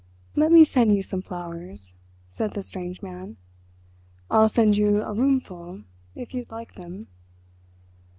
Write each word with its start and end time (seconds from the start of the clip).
"Let 0.35 0.51
me 0.51 0.65
send 0.65 0.95
you 0.95 1.03
some 1.03 1.21
flowers," 1.21 1.93
said 2.27 2.55
the 2.55 2.63
strange 2.63 3.03
man. 3.03 3.37
"I'll 4.31 4.49
send 4.49 4.75
you 4.75 5.03
a 5.03 5.13
roomful 5.13 5.83
if 6.15 6.33
you'd 6.33 6.49
like 6.49 6.73
them." 6.73 7.05